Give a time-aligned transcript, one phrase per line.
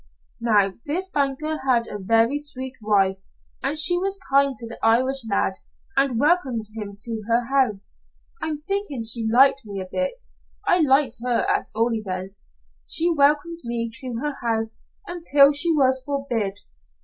[0.39, 3.19] "Now this banker had a very sweet wife,
[3.61, 5.59] and she was kind to the Irish lad
[5.95, 7.97] and welcomed him to her house.
[8.41, 10.23] I'm thinking she liked me a bit
[10.65, 12.49] I liked her at all events.
[12.87, 16.61] She welcomed me to her house until she was forbid.